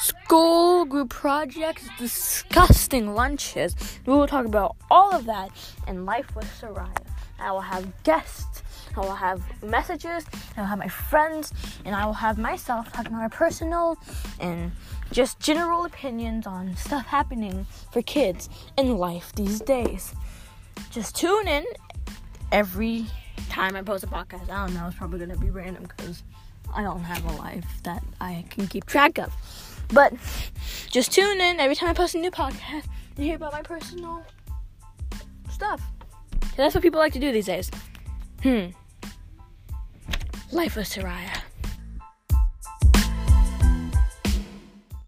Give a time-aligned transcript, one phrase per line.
[0.00, 3.74] school group projects, disgusting lunches.
[4.06, 5.50] We will talk about all of that
[5.86, 6.96] in Life with Soraya.
[7.38, 8.62] I will have guests,
[8.96, 10.24] I will have messages,
[10.56, 11.52] I will have my friends,
[11.84, 13.98] and I will have myself talking about my personal
[14.40, 14.72] and
[15.12, 20.14] just general opinions on stuff happening for kids in life these days.
[20.90, 21.64] Just tune in
[22.52, 23.06] every
[23.48, 24.50] time I post a podcast.
[24.50, 26.22] I don't know, it's probably gonna be random because
[26.74, 29.32] I don't have a life that I can keep track of.
[29.88, 30.14] But
[30.90, 34.24] just tune in every time I post a new podcast and hear about my personal
[35.50, 35.80] stuff.
[36.56, 37.70] That's what people like to do these days.
[38.42, 38.66] Hmm.
[40.52, 41.43] Life with Soraya.